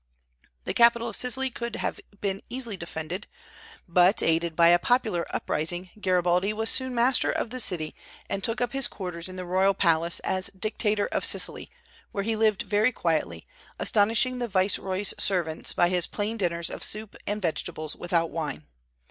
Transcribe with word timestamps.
The 0.63 0.73
capital 0.73 1.07
of 1.09 1.15
Sicily 1.15 1.51
could 1.51 1.75
have 1.75 1.99
been 2.21 2.41
easily 2.49 2.75
defended; 2.75 3.27
but, 3.87 4.23
aided 4.23 4.55
by 4.55 4.69
a 4.69 4.79
popular 4.79 5.27
uprising, 5.29 5.91
Garibaldi 5.99 6.53
was 6.53 6.71
soon 6.71 6.95
master 6.95 7.29
of 7.29 7.51
the 7.51 7.59
city, 7.59 7.93
and 8.27 8.43
took 8.43 8.61
up 8.61 8.71
his 8.73 8.87
quarters 8.87 9.29
in 9.29 9.35
the 9.35 9.45
royal 9.45 9.75
palace 9.75 10.19
as 10.21 10.47
Dictator 10.57 11.05
of 11.11 11.23
Sicily, 11.23 11.69
where 12.11 12.23
he 12.23 12.35
lived 12.35 12.63
very 12.63 12.91
quietly, 12.91 13.45
astonishing 13.77 14.39
the 14.39 14.47
viceroy's 14.47 15.13
servants 15.19 15.71
by 15.71 15.87
his 15.87 16.07
plain 16.07 16.35
dinners 16.35 16.71
of 16.71 16.83
soup 16.83 17.15
and 17.27 17.39
vegetables 17.39 17.95
without 17.95 18.31
wine. 18.31 18.65